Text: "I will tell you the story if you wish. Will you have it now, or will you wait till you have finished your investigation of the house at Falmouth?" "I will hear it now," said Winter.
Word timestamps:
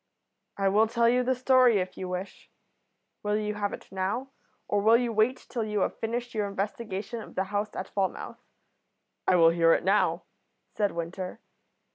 "I 0.57 0.67
will 0.67 0.87
tell 0.87 1.07
you 1.07 1.21
the 1.21 1.35
story 1.35 1.77
if 1.77 1.95
you 1.95 2.09
wish. 2.09 2.49
Will 3.21 3.37
you 3.37 3.53
have 3.53 3.71
it 3.71 3.91
now, 3.91 4.29
or 4.67 4.81
will 4.81 4.97
you 4.97 5.13
wait 5.13 5.45
till 5.47 5.63
you 5.63 5.81
have 5.81 5.99
finished 5.99 6.33
your 6.33 6.47
investigation 6.47 7.21
of 7.21 7.35
the 7.35 7.43
house 7.53 7.75
at 7.75 7.87
Falmouth?" 7.87 8.43
"I 9.27 9.35
will 9.35 9.51
hear 9.51 9.73
it 9.73 9.83
now," 9.83 10.23
said 10.75 10.91
Winter. 10.93 11.39